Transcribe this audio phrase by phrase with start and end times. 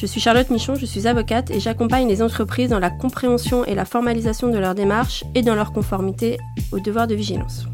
[0.00, 3.74] Je suis Charlotte Michon, je suis avocate et j'accompagne les entreprises dans la compréhension et
[3.74, 6.38] la formalisation de leurs démarches et dans leur conformité
[6.70, 7.66] aux devoirs de vigilance.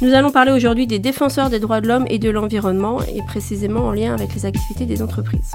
[0.00, 3.88] Nous allons parler aujourd'hui des défenseurs des droits de l'homme et de l'environnement et précisément
[3.88, 5.52] en lien avec les activités des entreprises.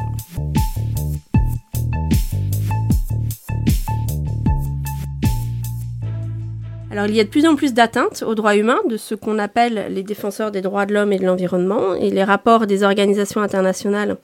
[6.91, 9.39] Alors il y a de plus en plus d'atteintes aux droits humains de ce qu'on
[9.39, 13.39] appelle les défenseurs des droits de l'homme et de l'environnement, et les rapports des organisations
[13.39, 14.17] internationales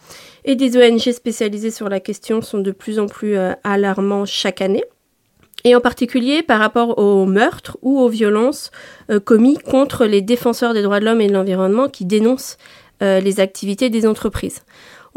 [0.44, 4.62] et des ONG spécialisées sur la question sont de plus en plus euh, alarmants chaque
[4.62, 4.84] année,
[5.64, 8.72] et en particulier par rapport aux meurtres ou aux violences
[9.10, 12.58] euh, commis contre les défenseurs des droits de l'homme et de l'environnement qui dénoncent
[13.02, 14.64] euh, les activités des entreprises.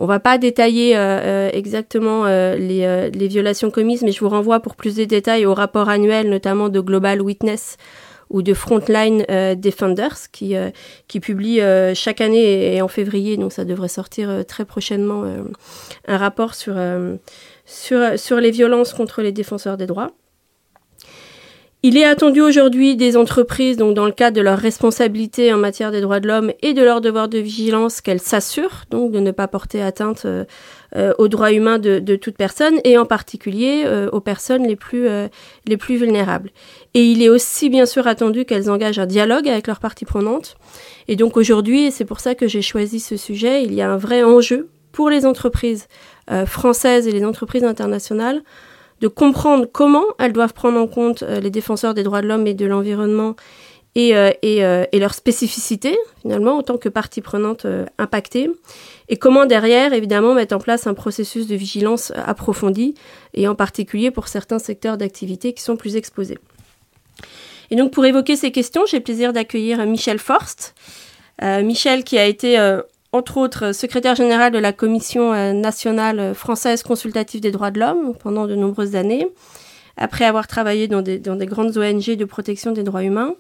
[0.03, 4.61] On va pas détailler euh, euh, exactement euh, les, violations commises, mais je vous renvoie
[4.61, 7.77] pour plus de détails au rapport annuel, notamment de Global Witness
[8.31, 9.25] ou de Frontline
[9.57, 10.55] Defenders, qui,
[11.09, 11.61] qui publie
[11.95, 15.25] chaque année et, en février, donc ça devrait sortir très prochainement,
[16.07, 20.13] un rapport sur les violences contre les défenseurs des droits.
[21.83, 25.91] Il est attendu aujourd'hui des entreprises, donc dans le cadre de leur responsabilité en matière
[25.91, 29.31] des droits de l'homme et de leur devoir de vigilance, qu'elles s'assurent donc de ne
[29.31, 30.45] pas porter atteinte euh,
[30.95, 34.77] euh, aux droits humains de, de, toute personne et en particulier euh, aux personnes les
[34.77, 35.09] plus
[35.67, 36.51] les plus vulnérables.
[36.93, 40.57] Et il est aussi bien sûr attendu qu'elles engagent un dialogue avec leurs parties prenantes.
[41.09, 43.91] Et donc aujourd'hui, et c'est pour ça que j'ai choisi ce sujet, il y a
[43.91, 45.89] un vrai enjeu pour les entreprises
[46.45, 48.43] françaises et les entreprises internationales
[49.01, 52.47] de comprendre comment elles doivent prendre en compte euh, les défenseurs des droits de l'homme
[52.47, 53.35] et de l'environnement
[53.97, 57.67] et, euh, euh, leurs spécificités, finalement, en tant que partie prenante
[57.99, 58.49] impactée,
[59.09, 62.95] et comment derrière, évidemment, mettre en place un processus de vigilance approfondi,
[63.35, 66.39] et en particulier pour certains secteurs d'activité qui sont plus exposés.
[67.73, 70.75] Et donc, pour évoquer ces questions, j'ai le plaisir d'accueillir Michel Forst.
[71.43, 72.59] Michel, qui a été
[73.13, 78.15] entre autres secrétaire général de la Commission euh, nationale française consultative des droits de l'homme
[78.17, 79.29] pendant de nombreuses années,
[79.97, 83.35] après avoir travaillé dans des, grandes ONG de protection des droits humains.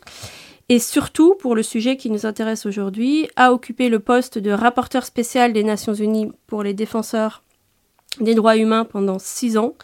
[0.68, 5.04] Et surtout, pour le sujet qui nous intéresse aujourd'hui, a occupé le poste de rapporteur
[5.04, 7.42] spécial des Nations Unies pour les défenseurs
[8.20, 9.74] des droits humains pendant six ans.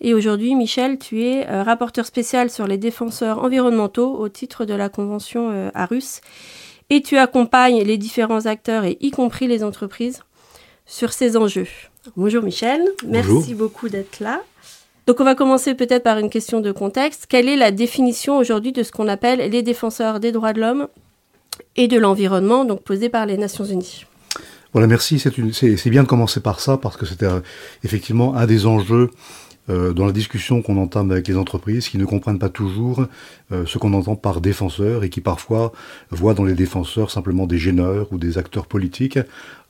[0.00, 4.74] Et aujourd'hui, Michel, tu es euh, rapporteur spécial sur les défenseurs environnementaux au titre de
[4.74, 6.20] la Convention euh, Arus
[6.90, 10.22] et tu accompagnes les différents acteurs et y compris les entreprises
[10.86, 11.68] sur ces enjeux.
[12.16, 14.42] Bonjour Michel, merci beaucoup d'être là.
[15.06, 17.26] Donc on va commencer peut-être par une question de contexte.
[17.28, 20.88] Quelle est la définition aujourd'hui de ce qu'on appelle les défenseurs des droits de l'homme
[21.76, 24.04] et de l'environnement, donc posée par les Nations Unies?
[24.72, 25.18] Voilà, merci.
[25.18, 27.40] C'est bien de commencer par ça parce que c'était euh,
[27.84, 29.10] effectivement un des enjeux
[29.68, 33.06] dans la discussion qu'on entame avec les entreprises qui ne comprennent pas toujours
[33.52, 35.72] euh, ce qu'on entend par défenseurs et qui parfois
[36.10, 39.18] voient dans les défenseurs simplement des gêneurs ou des acteurs politiques,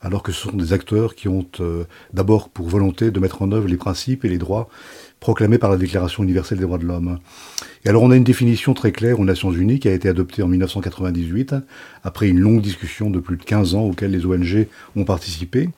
[0.01, 3.51] alors que ce sont des acteurs qui ont euh, d'abord pour volonté de mettre en
[3.51, 4.69] œuvre les principes et les droits
[5.19, 7.19] proclamés par la Déclaration universelle des droits de l'homme.
[7.85, 10.43] Et alors on a une définition très claire aux Nations Unies qui a été adoptée
[10.43, 11.55] en 1998,
[12.03, 15.69] après une longue discussion de plus de 15 ans auxquelles les ONG ont participé,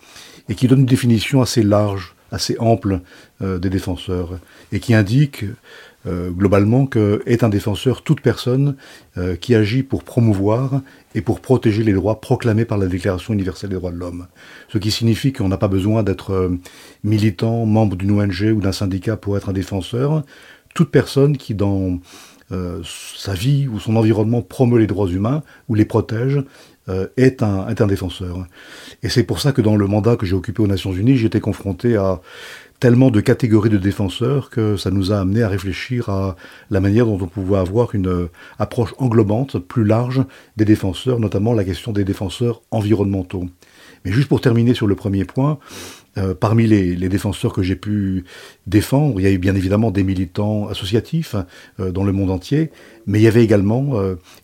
[0.49, 3.01] et qui donne une définition assez large assez ample
[3.41, 4.39] euh, des défenseurs
[4.71, 5.45] et qui indique
[6.07, 8.75] euh, globalement que est un défenseur toute personne
[9.17, 10.81] euh, qui agit pour promouvoir
[11.13, 14.27] et pour protéger les droits proclamés par la Déclaration universelle des droits de l'homme.
[14.69, 16.51] Ce qui signifie qu'on n'a pas besoin d'être
[17.03, 20.23] militant, membre d'une ONG ou d'un syndicat pour être un défenseur.
[20.73, 21.99] Toute personne qui dans
[22.83, 26.43] sa vie ou son environnement promeut les droits humains ou les protège
[27.17, 28.45] est, un, est un défenseur.
[29.03, 31.39] Et c'est pour ça que dans le mandat que j'ai occupé aux Nations Unies, j'étais
[31.39, 32.21] confronté à
[32.81, 36.35] tellement de catégories de défenseurs que ça nous a amené à réfléchir à
[36.71, 40.23] la manière dont on pouvait avoir une euh, approche englobante, plus large
[40.57, 43.45] des défenseurs, notamment la question des défenseurs environnementaux.
[44.03, 45.59] Mais juste pour terminer sur le premier point,
[46.17, 48.25] euh, parmi les, défenseurs que j'ai pu
[48.65, 51.35] défendre, il y a eu bien évidemment des militants associatifs
[51.77, 52.71] dans le monde entier,
[53.05, 53.93] mais il y avait également,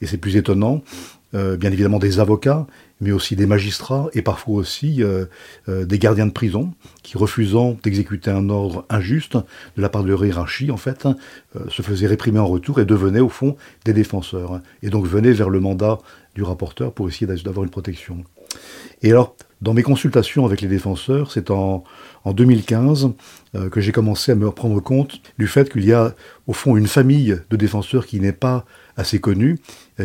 [0.01, 2.67] et c'est plus étonnant, euh, bien évidemment des avocats,
[3.01, 5.25] mais aussi des magistrats et parfois aussi euh,
[5.69, 10.09] euh, des gardiens de prison qui, refusant d'exécuter un ordre injuste de la part de
[10.09, 11.07] leur hiérarchie, en fait,
[11.69, 14.61] se faisaient réprimer en retour et devenaient au fond des défenseurs.
[14.81, 15.99] Et donc venaient vers le mandat
[16.35, 18.23] du rapporteur pour essayer d'avoir une protection.
[19.03, 21.83] Et alors, dans mes consultations avec les défenseurs, c'est en,
[22.23, 23.11] en 2015
[23.55, 26.13] euh, que j'ai commencé à me rendre compte du fait qu'il y a
[26.45, 28.65] au fond une famille de défenseurs qui n'est pas
[28.97, 29.59] assez connue, euh,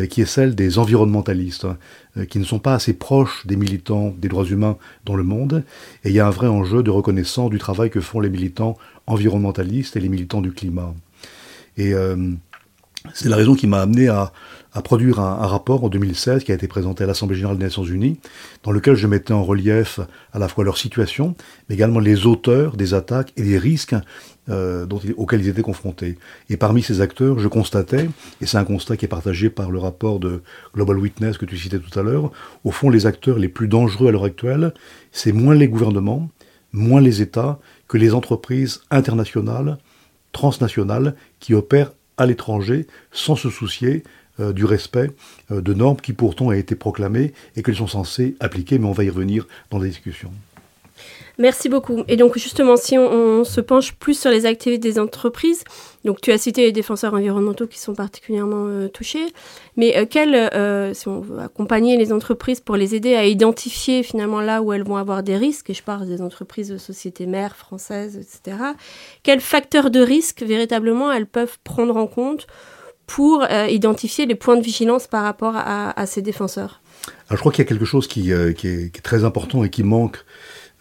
[0.09, 1.77] qui est celle des environnementalistes, hein,
[2.17, 5.63] euh, qui ne sont pas assez proches des militants des droits humains dans le monde.
[6.03, 8.77] Et il y a un vrai enjeu de reconnaissance du travail que font les militants
[9.07, 10.93] environnementalistes et les militants du climat.
[11.77, 11.93] Et
[13.13, 14.31] c'est la raison qui m'a amené à,
[14.73, 17.83] à produire un, rapport en 2016 qui a été présenté à l'Assemblée générale des Nations
[17.83, 18.19] unies,
[18.63, 19.99] dans lequel je mettais en relief
[20.31, 21.35] à la fois leur situation,
[21.69, 23.95] mais également les auteurs des attaques et les risques
[24.49, 24.85] euh,
[25.15, 26.17] auxquels ils étaient confrontés.
[26.49, 28.09] Et parmi ces acteurs, je constatais,
[28.41, 30.41] et c'est un constat qui est partagé par le rapport de
[30.73, 32.31] Global Witness que tu citais tout à l'heure,
[32.63, 34.73] au fond, les acteurs les plus dangereux à l'heure actuelle,
[35.11, 36.29] c'est moins les gouvernements,
[36.71, 39.77] moins les États que les entreprises internationales,
[40.31, 44.03] transnationales, qui opèrent à l'étranger sans se soucier
[44.39, 45.11] euh, du respect
[45.51, 48.91] euh, de normes qui pourtant ont été proclamées et qu'elles sont censées appliquer, mais on
[48.91, 50.31] va y revenir dans la discussion.
[51.39, 52.03] Merci beaucoup.
[52.07, 55.63] Et donc justement, si on, se penche plus sur les activités des entreprises,
[56.05, 59.25] donc tu as cité les défenseurs environnementaux qui sont particulièrement euh, touchés,
[59.75, 64.61] mais euh, si on veut accompagner les entreprises pour les aider à identifier finalement là
[64.61, 68.15] où elles vont avoir des risques, et je parle des entreprises de sociétés mères françaises,
[68.15, 68.57] etc.,
[69.23, 72.45] quels facteurs de risque véritablement elles peuvent prendre en compte
[73.07, 76.81] pour euh, identifier les points de vigilance par rapport à, ces défenseurs
[77.29, 79.83] Alors, Je crois qu'il y a quelque chose qui, euh, est, très important et qui
[79.83, 80.23] manque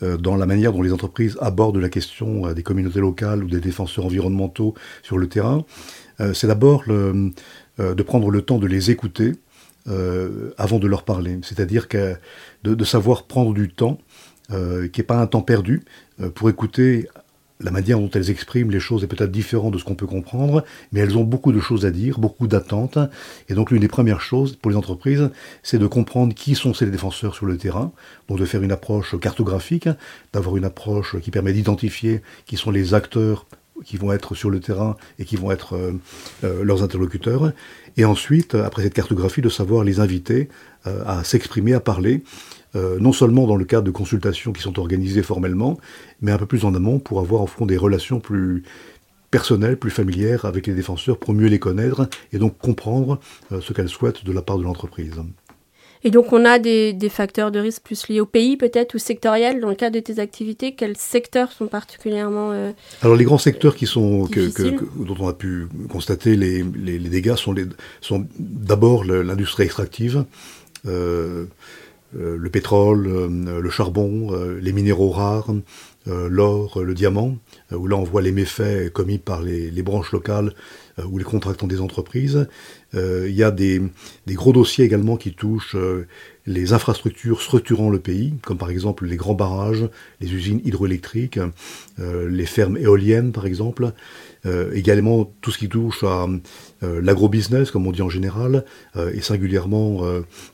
[0.03, 3.61] euh, dans la manière dont les entreprises abordent la question des communautés locales ou des
[3.61, 5.65] défenseurs environnementaux sur le terrain.
[6.35, 9.33] C'est d'abord de prendre le temps de les écouter
[10.57, 11.41] avant de leur parler.
[11.43, 11.89] C'est-à-dire
[12.63, 13.99] de, savoir prendre du temps,
[14.49, 15.83] qui n'est pas un temps perdu,
[16.37, 17.09] pour écouter
[17.63, 20.65] la manière dont elles expriment les choses est peut-être différente de ce qu'on peut comprendre,
[20.93, 22.99] mais elles ont beaucoup de choses à dire, beaucoup d'attentes.
[23.49, 25.31] Et donc l'une des premières choses pour les entreprises,
[25.63, 27.93] c'est de comprendre qui sont ces défenseurs sur le terrain,
[28.29, 29.89] donc de faire une approche cartographique,
[30.33, 33.47] d'avoir une approche qui permet d'identifier qui sont les acteurs
[33.85, 35.93] qui vont être sur le terrain et qui vont être euh,
[36.45, 37.53] euh, leurs interlocuteurs.
[37.97, 40.49] Et ensuite, après cette cartographie, de savoir les inviter
[40.87, 42.23] euh, à s'exprimer, à parler,
[42.75, 45.79] euh, non seulement dans le cadre de consultations qui sont organisées formellement,
[46.21, 48.63] mais un peu plus en amont pour avoir au fond des relations plus
[49.31, 53.19] personnelles, plus familières avec les défenseurs pour mieux les connaître et donc comprendre
[53.51, 55.21] euh, ce qu'elles souhaitent de la part de l'entreprise.
[56.05, 59.61] Et donc on a des, facteurs de risque plus liés au pays peut-être ou sectoriels
[59.61, 60.75] dans le cadre de tes activités.
[60.75, 62.73] Quels secteurs sont particulièrement euh,
[63.03, 64.51] Alors les grands secteurs qui sont que,
[64.97, 67.55] dont on a pu constater les, les, dégâts sont,
[68.01, 70.25] sont d'abord l'industrie extractive.
[70.87, 71.45] Euh,
[72.15, 75.53] le pétrole, euh, le charbon, euh, les minéraux rares,
[76.07, 77.37] l'or, le diamant,
[77.71, 80.53] où là on voit les méfaits commis par les, branches locales
[81.09, 82.49] ou les contractants des entreprises.
[82.93, 83.81] il y a des,
[84.31, 85.77] gros dossiers également qui touchent
[86.47, 89.89] les infrastructures structurant le pays, comme par exemple les grands barrages,
[90.21, 91.39] les usines hydroélectriques,
[91.99, 93.93] les fermes éoliennes par exemple.
[94.45, 96.27] Euh, également tout ce qui touche à
[96.83, 98.65] euh, l'agrobusiness, comme on dit en général,
[98.97, 100.03] euh, et singulièrement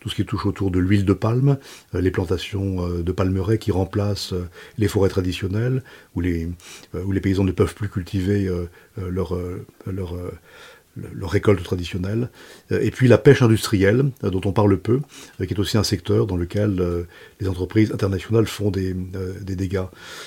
[0.01, 1.59] tout ce qui touche autour de l'huile de palme,
[1.95, 4.35] les plantations de palmeraies qui remplacent
[4.77, 5.83] les forêts traditionnelles,
[6.15, 6.49] où les,
[6.95, 8.51] où les paysans ne peuvent plus cultiver
[8.97, 9.39] leur,
[9.87, 10.15] leur
[11.15, 12.31] leur récolte traditionnelle,
[12.71, 15.01] et puis la pêche industrielle, dont on parle peu,
[15.39, 16.83] qui est aussi un secteur dans lequel
[17.41, 18.95] les entreprises internationales font des,
[19.41, 19.85] des dégâts.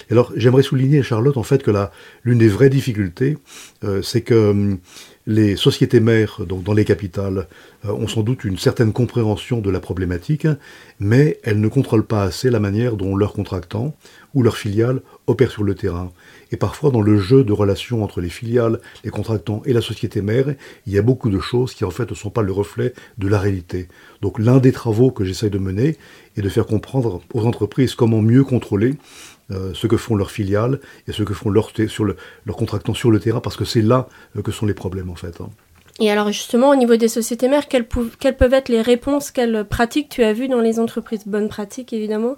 [0.10, 1.72] Alors j'aimerais souligner, Charlotte, en fait, que
[2.24, 3.38] l'une des vraies difficultés,
[4.02, 4.78] c'est que
[5.28, 7.48] les sociétés mères, donc dans les capitales,
[7.84, 10.48] ont sans doute une certaine compréhension de la problématique,
[11.00, 13.96] mais elles ne contrôlent pas assez la manière dont leurs contractants
[14.34, 16.12] ou leurs filiales opèrent sur le terrain.
[16.52, 20.22] Et parfois, dans le jeu de relations entre les filiales, les contractants et la société
[20.22, 20.54] mère,
[20.86, 23.28] il y a beaucoup de choses qui en fait ne sont pas le reflet de
[23.28, 23.88] la réalité.
[24.22, 25.98] Donc l'un des travaux que j'essaye de mener
[26.36, 28.96] est de faire comprendre aux entreprises comment mieux contrôler
[29.50, 33.12] euh, ce que font leurs filiales et ce que font leurs, sur leurs contractants sur
[33.12, 34.08] le terrain, parce que c'est là
[34.38, 35.42] euh, que sont les problèmes en fait.
[35.42, 35.50] Hein.
[36.00, 37.88] Et alors justement, au niveau des sociétés mères, quelles,
[38.20, 41.24] quelles, peuvent être les réponses, quelles pratiques tu as vues dans les entreprises?
[41.26, 42.38] Bonnes pratiques, évidemment,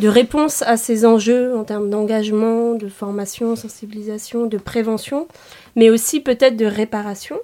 [0.00, 5.28] de réponse à ces enjeux en termes d'engagement, de formation, sensibilisation, de prévention,
[5.76, 7.38] mais aussi peut-être de réparation.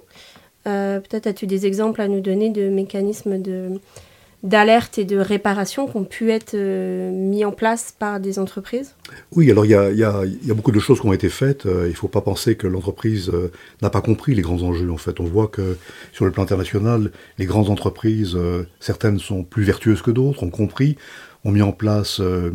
[0.67, 3.79] Euh, peut-être as-tu des exemples à nous donner de mécanismes de,
[4.43, 8.95] d'alerte et de réparation qui ont pu être euh, mis en place par des entreprises?
[9.31, 11.65] Oui, alors il y a, beaucoup de choses qui ont été faites.
[11.65, 13.31] Euh, il ne faut pas penser que l'entreprise
[13.81, 14.91] n'a pas compris les grands enjeux.
[14.91, 15.77] En fait, on voit que
[16.13, 18.37] sur le plan international, les grandes entreprises,
[18.79, 20.97] certaines sont plus vertueuses que d'autres, ont compris
[21.45, 22.51] ont mis en place euh,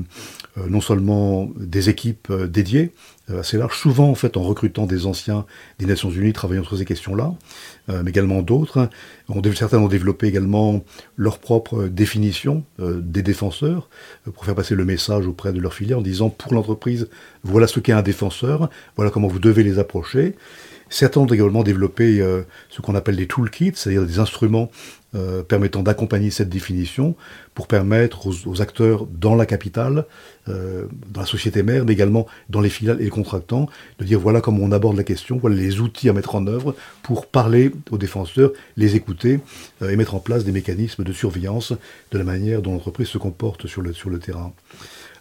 [0.69, 2.93] non seulement des équipes dédiées,
[3.29, 5.47] assez larges, souvent en fait en recrutant des anciens
[5.79, 7.33] des Nations Unies travaillant sur ces questions-là,
[7.89, 8.89] mais également d'autres.
[9.55, 10.83] Certains ont développé également
[11.17, 13.89] leur propre définition des défenseurs
[14.35, 17.09] pour faire passer le message auprès de leurs filiales en disant pour l'entreprise,
[17.43, 20.35] voilà ce qu'est un défenseur, voilà comment vous devez les approcher.
[20.93, 24.71] Certains ont également développé euh, ce qu'on appelle des toolkits, c'est-à-dire des instruments
[25.15, 27.17] euh, permettant d'accompagner cette définition
[27.55, 30.05] pour permettre aux, acteurs dans la capitale,
[30.49, 33.71] euh, dans la société mère, mais également dans les filiales et les contractants,
[34.01, 36.77] de dire voilà comment on aborde la question, voilà les outils à mettre en œuvre
[37.03, 39.41] pour parler aux défenseurs, les écouter
[39.81, 41.73] et mettre en place des mécanismes de surveillance
[42.11, 44.53] de la manière dont l'entreprise se comporte sur le, sur le terrain.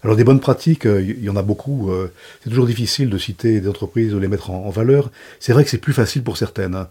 [0.04, 1.92] Alors des bonnes pratiques, euh, il y en a beaucoup.
[1.92, 2.12] Euh,
[2.44, 5.12] c'est toujours difficile de citer des entreprises, de les mettre en, valeur.
[5.40, 6.76] C'est vrai que c'est plus facile pour certaines.
[6.76, 6.88] Hein.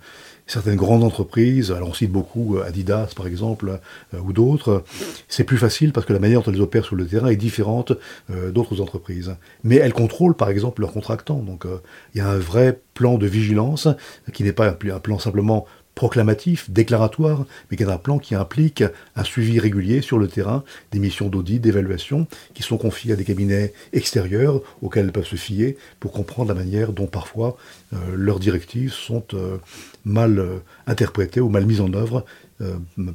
[0.46, 3.78] Certaines grandes entreprises, alors on cite beaucoup euh, Adidas par exemple,
[4.20, 4.82] ou d'autres,
[5.28, 7.92] c'est plus facile parce que la manière dont elles opèrent sur le terrain est différente
[8.28, 9.36] d'autres entreprises.
[9.62, 11.38] Mais elles contrôlent par exemple leurs contractants.
[11.38, 11.66] Donc
[12.14, 13.86] il y a un vrai plan de vigilance
[14.32, 18.84] qui n'est pas un plan simplement proclamatif, déclaratoire, mais qui est un plan qui implique
[19.16, 23.24] un suivi régulier sur le terrain des missions d'audit, d'évaluation, qui sont confiées à des
[23.24, 27.56] cabinets extérieurs auxquels elles peuvent se fier pour comprendre la manière dont parfois
[27.92, 29.58] euh, leurs directives sont euh,
[30.04, 32.24] mal euh, interprétées ou mal mises en œuvre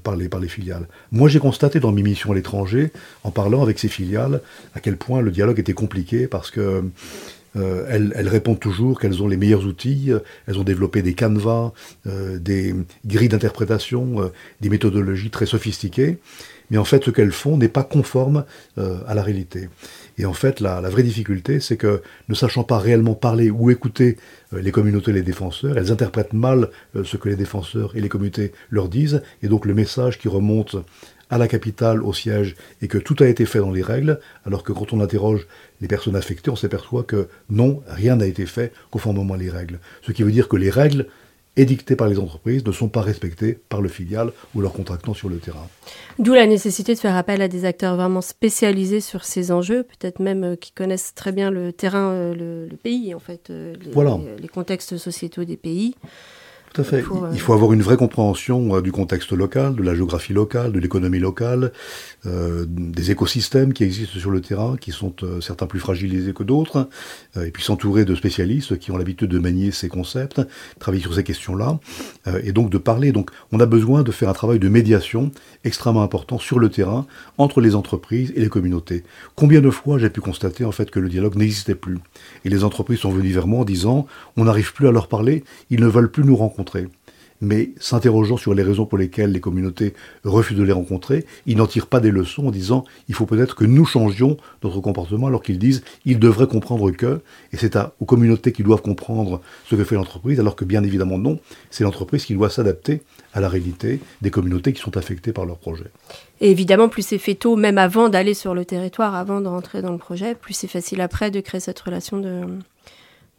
[0.01, 0.87] par les, par les filiales.
[1.11, 2.91] Moi, j'ai constaté dans mes missions à l'étranger,
[3.23, 4.41] en parlant avec ces filiales,
[4.73, 6.83] à quel point le dialogue était compliqué parce que
[7.55, 11.71] euh, elles, répondent toujours qu'elles ont les meilleurs outils, euh, elles ont développé des canevas,
[12.07, 14.31] euh, des grilles d'interprétation,
[14.61, 16.17] des méthodologies très sophistiquées,
[16.69, 18.45] mais en fait ce qu'elles font n'est pas conforme
[18.77, 19.69] à la réalité.
[20.17, 24.17] Et en fait la, vraie difficulté c'est que ne sachant pas réellement parler ou écouter
[24.51, 26.69] les communautés les défenseurs, elles interprètent mal
[27.03, 30.75] ce que les défenseurs et les communautés leur disent, et donc le message qui remonte
[31.29, 34.63] à la capitale, au siège, et que tout a été fait dans les règles, alors
[34.63, 35.47] que quand on interroge
[35.81, 39.79] les personnes affectées, on s'aperçoit que non, rien n'a été fait conformément à les règles.
[40.01, 41.07] Ce qui veut dire que les règles
[41.57, 45.29] édictées par les entreprises ne sont pas respectées par le filial ou leurs contractants sur
[45.29, 45.67] le terrain.
[46.19, 50.19] D'où la nécessité de faire appel à des acteurs vraiment spécialisés sur ces enjeux, peut-être
[50.19, 53.73] même euh, qui connaissent très bien le terrain, euh, le, pays, en fait, euh,
[54.39, 55.95] les contextes sociétaux des pays.
[56.75, 57.05] Tout à fait.
[57.31, 60.79] Il faut, avoir une vraie compréhension euh, du contexte local, de la géographie locale, de
[60.79, 61.71] l'économie locale,
[62.25, 66.43] euh, des écosystèmes qui existent sur le terrain, qui sont euh, certains plus fragilisés que
[66.43, 66.89] d'autres,
[67.41, 70.41] et puis s'entourer de spécialistes qui ont l'habitude de manier ces concepts,
[70.77, 71.79] travailler sur ces questions-là,
[72.43, 73.11] et donc de parler.
[73.11, 75.31] Donc on a besoin de faire un travail de médiation
[75.63, 77.05] extrêmement important sur le terrain
[77.37, 79.03] entre les entreprises et les communautés.
[79.35, 81.99] Combien de fois j'ai pu constater en fait que le dialogue n'existait plus?
[82.43, 85.43] Et les entreprises sont venues vers moi en disant on n'arrive plus à leur parler,
[85.69, 86.64] ils ne veulent plus nous rencontrer
[87.41, 89.93] mais s'interrogeant sur les raisons pour lesquelles les communautés
[90.23, 93.55] refusent de les rencontrer, ils n'en tirent pas des leçons en disant il faut peut-être
[93.55, 98.05] que nous changions notre comportement alors qu'ils disent ils devraient comprendre que, et c'est aux
[98.05, 102.25] communautés qui doivent comprendre ce que fait l'entreprise, alors que bien évidemment non, c'est l'entreprise
[102.25, 103.01] qui doit s'adapter
[103.33, 105.91] à la réalité des communautés qui sont affectées par leur projet.
[106.41, 109.81] Et évidemment, plus c'est fait tôt, même avant d'aller sur le territoire, avant de rentrer
[109.81, 112.41] dans le projet, plus c'est facile après de créer cette relation de,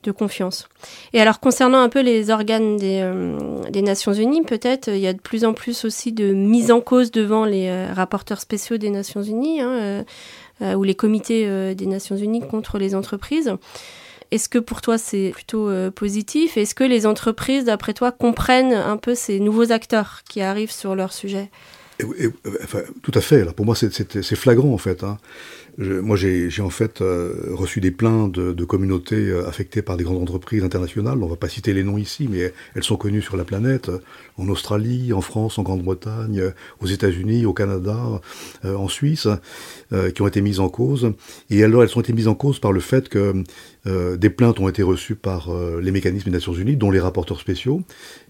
[0.07, 0.69] de confiance.
[1.13, 3.39] Et alors concernant un peu les organes des, euh,
[3.71, 6.81] des Nations Unies, peut-être il y a de plus en plus aussi de mise en
[6.81, 10.05] cause devant les euh, rapporteurs spéciaux des Nations Unies hein,
[10.63, 13.53] euh, ou les comités des Nations Unies contre les entreprises.
[14.31, 16.57] Est-ce que pour toi c'est plutôt positif?
[16.57, 20.95] Est-ce que les entreprises, d'après toi, comprennent un peu ces nouveaux acteurs qui arrivent sur
[20.95, 21.51] leur sujet?
[21.99, 23.45] Tout à fait.
[23.55, 25.05] pour moi, c'est flagrant en fait.
[25.05, 25.19] Hein
[25.79, 30.23] moi, j'ai en fait euh, reçu des plaintes de, communautés euh, affectées par des grandes
[30.23, 31.19] entreprises internationales.
[31.21, 33.91] On ne va pas citer les noms ici, mais elles sont connues sur la planète,
[33.91, 33.99] euh,
[34.39, 38.21] en Australie, en France, en Grande-Bretagne, aux États-Unis, au Canada,
[38.65, 39.29] en Suisse,
[40.15, 41.13] qui ont été mises en cause.
[41.49, 43.45] Et alors, elles ont été mises en cause par le fait que
[43.87, 45.49] des plaintes ont été reçues par
[45.81, 47.81] les mécanismes des Nations Unies, dont les rapporteurs spéciaux,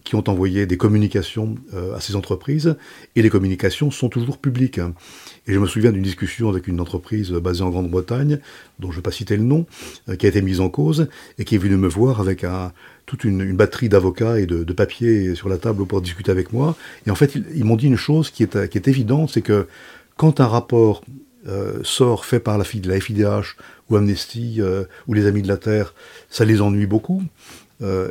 [0.04, 1.56] qui ont envoyé des communications
[1.92, 2.76] à ces entreprises,
[3.16, 4.78] et les communications sont toujours publiques.
[5.48, 8.38] Et je me souviens d'une discussion avec une entreprise basée en Grande-Bretagne,
[8.78, 9.66] dont je ne vais pas citer le nom,
[10.08, 12.44] euh, qui a été mise en cause et qui est venue me voir avec
[13.06, 16.76] toute une, batterie d'avocats et de, papiers sur la table pour discuter avec moi.
[17.06, 19.66] Et en fait, ils, m'ont dit une chose qui est, qui est évidente, c'est que
[20.16, 21.02] quand un rapport
[21.46, 23.56] euh, sort fait par la, la FIDH
[23.88, 25.94] ou Amnesty euh, ou les Amis de la Terre,
[26.30, 27.22] ça les ennuie beaucoup,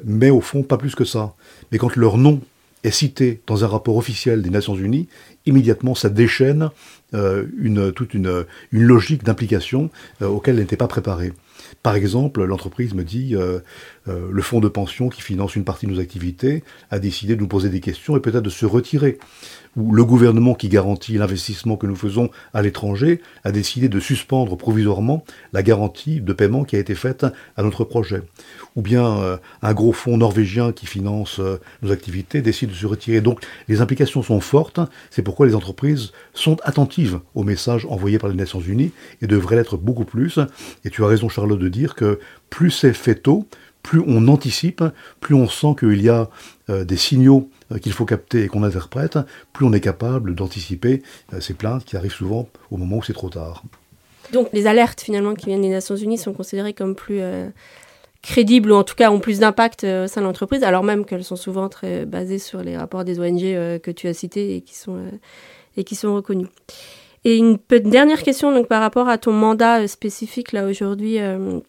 [0.06, 1.34] mais au fond, pas plus que ça.
[1.72, 2.40] Mais quand leur nom
[2.86, 5.08] est cité dans un rapport officiel des Nations Unies,
[5.46, 6.70] immédiatement ça déchaîne
[7.14, 9.90] euh, toute une, une logique d'implication
[10.22, 11.34] euh, auquel elle n'était pas préparée.
[11.84, 13.60] Par exemple, l'entreprise me dit, euh,
[14.08, 17.42] euh, le fonds de pension qui finance une partie de nos activités a décidé de
[17.42, 19.18] nous poser des questions et peut-être de se retirer
[19.76, 24.56] où le gouvernement qui garantit l'investissement que nous faisons à l'étranger a décidé de suspendre
[24.56, 27.26] provisoirement la garantie de paiement qui a été faite
[27.58, 28.22] à notre projet.
[28.78, 31.42] Ou bien euh, un gros fonds norvégien qui finance
[31.82, 33.22] nos activités décide de se retirer.
[33.22, 38.30] Donc les implications sont fortes, c'est pourquoi les entreprises sont attentives aux messages envoyés par
[38.30, 40.40] les Nations Unies et devraient l'être beaucoup plus.
[40.86, 43.48] Et tu as raison De dire que plus c'est fait tôt,
[43.86, 44.84] plus on anticipe,
[45.20, 46.28] plus on sent qu'il y a
[46.72, 49.20] euh, des signaux euh, qu'il faut capter et qu'on interprète,
[49.54, 53.14] plus on est capable d'anticiper euh, ces plaintes qui arrivent souvent au moment où c'est
[53.14, 53.64] trop tard.
[54.34, 57.22] Donc les alertes finalement qui viennent des Nations Unies sont considérées comme plus
[58.24, 61.24] crédibles ou en tout cas ont plus d'impact au sein de l'entreprise, alors même qu'elles
[61.24, 63.40] sont souvent très basées sur les rapports des ONG
[63.82, 64.98] que tu as cités et qui sont,
[65.78, 66.48] et qui sont reconnus.
[67.26, 71.60] Et une dernière question donc par rapport à ton mandat spécifique là aujourd'hui euh,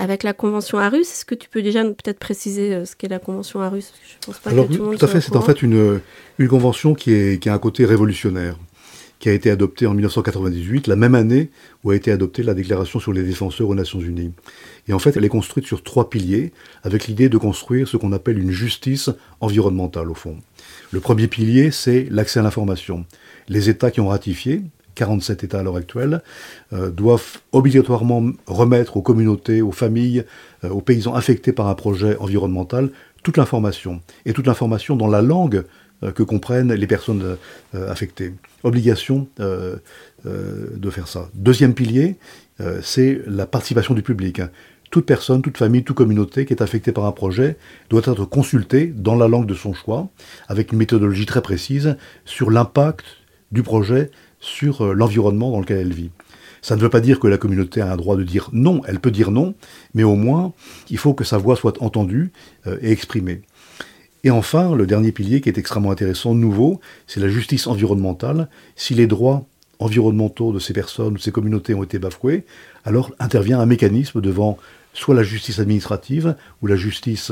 [0.00, 1.10] avec la convention Arus.
[1.10, 3.92] Est-ce que tu peux déjà peut-être préciser euh, ce qu'est la convention Arus?
[4.06, 6.00] Je pense pas Alors, tout, tout à fait, c'est en fait une,
[6.38, 8.56] une convention qui, est, qui a un côté révolutionnaire,
[9.18, 11.50] qui a été adoptée en 1998, la même année
[11.84, 14.32] où a été adoptée la déclaration sur les défenseurs aux Nations Unies.
[14.88, 18.12] Et en fait, elle est construite sur trois piliers, avec l'idée de construire ce qu'on
[18.12, 20.36] appelle une justice environnementale, au fond.
[20.92, 23.06] Le premier pilier, c'est l'accès à l'information.
[23.48, 24.62] Les États qui ont ratifié,
[24.94, 26.22] 47 États à l'heure actuelle,
[26.72, 30.24] euh, doivent obligatoirement remettre aux communautés, aux familles,
[30.64, 32.90] euh, aux paysans affectés par un projet environnemental
[33.22, 35.64] toute l'information, et toute l'information dans la langue
[36.14, 37.36] que comprennent les personnes
[37.74, 38.34] affectées.
[38.62, 41.28] Obligation de faire ça.
[41.34, 42.16] Deuxième pilier,
[42.82, 44.40] c'est la participation du public.
[44.90, 47.56] Toute personne, toute famille, toute communauté qui est affectée par un projet
[47.90, 50.08] doit être consultée dans la langue de son choix,
[50.48, 53.04] avec une méthodologie très précise sur l'impact
[53.52, 54.10] du projet
[54.40, 56.10] sur euh, l'environnement dans lequel elle vit.
[56.62, 58.98] Ça ne veut pas dire que la communauté a un droit de dire non, elle
[58.98, 59.54] peut dire non,
[59.94, 60.52] mais au moins,
[60.90, 62.32] il faut que sa voix soit entendue
[62.66, 63.42] euh, et exprimée.
[64.24, 68.48] Et enfin, le dernier pilier qui est extrêmement intéressant, nouveau, c'est la justice environnementale.
[68.74, 69.46] Si les droits
[69.78, 72.44] environnementaux de ces personnes ou de ces communautés ont été bafoués,
[72.84, 74.58] alors intervient un mécanisme devant
[74.94, 77.30] soit la justice administrative ou la justice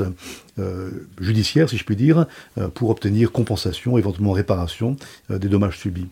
[0.59, 2.27] euh, judiciaire, si je puis dire,
[2.75, 4.97] pour obtenir compensation, éventuellement réparation
[5.31, 6.07] des dommages subis.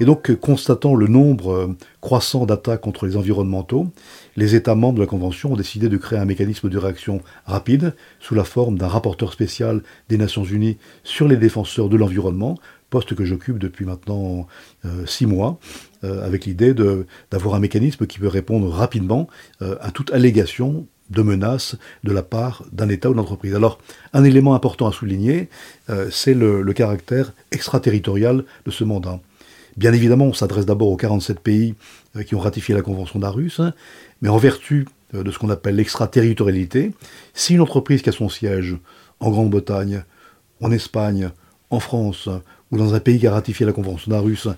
[0.00, 3.86] Et donc, constatant le nombre euh, croissant d'attaques contre les environnementaux,
[4.36, 7.94] les États membres de la Convention ont décidé de créer un mécanisme de réaction rapide
[8.20, 12.58] sous la forme d'un rapporteur spécial des Nations Unies sur les défenseurs de l'environnement,
[12.90, 14.46] poste que j'occupe depuis maintenant
[14.84, 15.58] euh, six mois,
[16.04, 16.74] euh, avec l'idée
[17.30, 19.28] d'avoir un mécanisme qui peut répondre rapidement
[19.60, 23.54] à toute allégation de menaces de la part d'un État ou d'une entreprise.
[23.54, 23.78] Alors,
[24.12, 25.48] un élément important à souligner,
[26.10, 29.20] c'est le caractère extraterritorial de ce mandat.
[29.76, 31.74] Bien évidemment, on s'adresse d'abord aux 47 pays
[32.16, 33.72] euh, qui ont ratifié la Convention d'Arus, hein,
[34.20, 36.92] mais en vertu euh, de ce qu'on appelle l'extraterritorialité,
[37.32, 38.76] si une entreprise qui a son siège
[39.20, 40.04] en Grande-Bretagne,
[40.60, 41.30] en Espagne,
[41.70, 42.28] en France,
[42.70, 44.48] ou dans un pays qui a ratifié la Convention d'Arus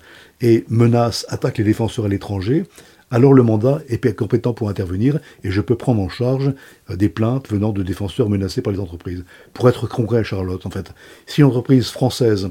[0.40, 2.64] et menace, attaque les défenseurs à l'étranger,
[3.10, 6.52] alors le mandat est compétent pour intervenir et je peux prendre en charge
[6.90, 9.24] euh, des plaintes venant de défenseurs menacés par les entreprises.
[9.52, 10.92] Pour être concret, Charlotte, en fait,
[11.26, 12.50] si une entreprise française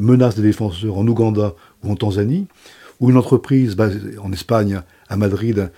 [0.00, 2.46] menace des défenseurs en Ouganda ou en Tanzanie,
[3.00, 5.70] ou une entreprise basée en Espagne, à Madrid,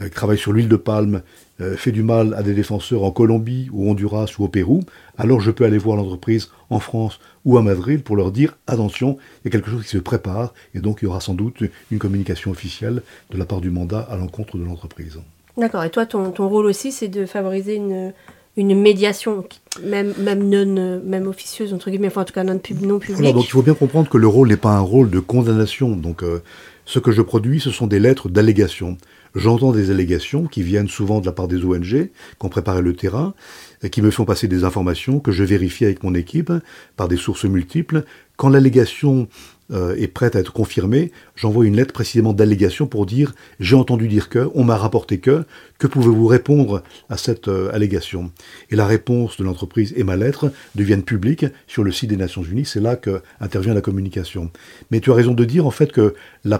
[0.00, 1.22] euh, qui travaille sur l'huile de palme,
[1.60, 4.84] euh, fait du mal à des défenseurs en Colombie, ou Honduras, ou au Pérou,
[5.16, 9.18] alors je peux aller voir l'entreprise en France ou à Madrid pour leur dire attention,
[9.42, 11.62] il y a quelque chose qui se prépare, et donc il y aura sans doute
[11.90, 15.18] une communication officielle de la part du mandat à l'encontre de l'entreprise.
[15.56, 18.12] D'accord, et toi, ton rôle aussi, c'est de favoriser une,
[18.58, 19.44] une médiation,
[19.84, 23.32] même, même non même officieuse, entre guillemets, enfin, en tout cas non, non publique.
[23.32, 25.90] donc il faut bien comprendre que le rôle n'est pas un rôle de condamnation.
[25.90, 26.42] Donc euh,
[26.84, 28.98] ce que je produis, ce sont des lettres d'allégation.
[29.36, 32.96] J'entends des allégations qui viennent souvent de la part des ONG, qui ont préparé le
[32.96, 33.34] terrain,
[33.82, 36.52] et qui me font passer des informations que je vérifie avec mon équipe
[36.96, 38.04] par des sources multiples.
[38.36, 39.28] Quand l'allégation
[39.70, 44.08] euh, est prête à être confirmée, j'envoie une lettre précisément d'allégation pour dire j'ai entendu
[44.08, 45.44] dire que, on m'a rapporté que,
[45.78, 48.32] que pouvez-vous répondre à cette euh, allégation?
[48.70, 52.42] Et la réponse de l'entreprise et ma lettre deviennent publiques sur le site des Nations
[52.42, 54.50] Unies, c'est là que intervient la communication.
[54.90, 56.58] Mais tu as raison de dire en fait que la,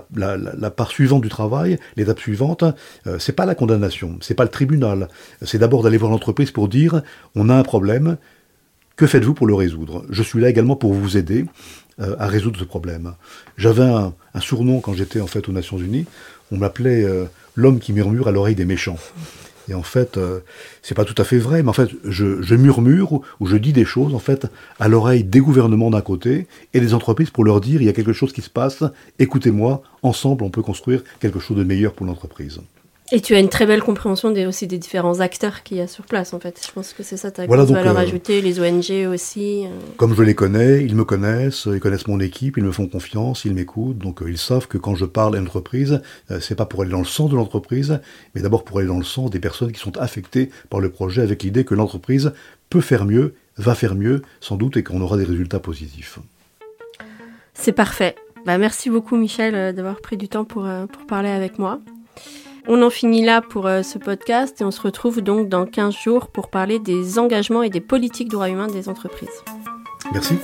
[0.70, 2.64] part suivante du travail, l'étape suivante,
[3.06, 5.08] euh, c'est pas la condamnation, c'est pas le tribunal,
[5.42, 7.02] c'est d'abord d'aller voir l'entreprise pour dire
[7.34, 8.18] on a un problème,
[8.98, 10.04] que faites-vous pour le résoudre?
[10.10, 11.46] Je suis là également pour vous aider
[12.00, 13.14] euh, à résoudre ce problème.
[13.56, 16.04] J'avais un, surnom quand j'étais en fait aux Nations Unies.
[16.50, 18.98] On m'appelait euh, l'homme qui murmure à l'oreille des méchants.
[19.68, 20.40] Et en fait, euh,
[20.82, 23.84] c'est pas tout à fait vrai, mais en fait, je, murmure ou, je dis des
[23.84, 24.48] choses en fait
[24.80, 27.92] à l'oreille des gouvernements d'un côté et des entreprises pour leur dire il y a
[27.92, 28.82] quelque chose qui se passe.
[29.20, 32.60] Écoutez-moi, ensemble, on peut construire quelque chose de meilleur pour l'entreprise.
[33.10, 35.86] Et tu as une très belle compréhension des, aussi des différents acteurs qu'il y a
[35.86, 36.60] sur place, en fait.
[36.66, 39.64] Je pense que c'est ça ta Voilà, valeur euh, ajoutée, les ONG aussi.
[39.64, 39.70] euh.
[39.96, 43.46] Comme je les connais, ils me connaissent, ils connaissent mon équipe, ils me font confiance,
[43.46, 46.54] ils m'écoutent, donc euh, ils savent que quand je parle à une entreprise, euh, c'est
[46.54, 47.98] pas pour aller dans le sens de l'entreprise,
[48.34, 51.22] mais d'abord pour aller dans le sens des personnes qui sont affectées par le projet
[51.22, 52.32] avec l'idée que l'entreprise
[52.68, 56.18] peut faire mieux, va faire mieux, sans doute, et qu'on aura des résultats positifs.
[57.54, 58.16] C'est parfait.
[58.44, 61.80] Bah, merci beaucoup, Michel, d'avoir pris du temps pour, pour parler avec moi.
[62.70, 65.94] On en finit là pour euh, ce podcast et on se retrouve donc dans 15
[65.96, 69.42] jours pour parler des engagements et des politiques droits humains des entreprises.
[70.12, 70.34] Merci.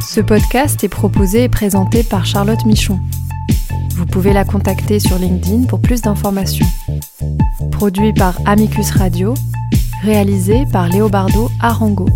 [0.00, 2.98] Ce podcast est proposé et présenté par Charlotte Michon.
[3.90, 6.66] Vous pouvez la contacter sur LinkedIn pour plus d'informations.
[7.70, 9.34] Produit par Amicus Radio,
[10.04, 12.06] réalisé par Léobardo Arango.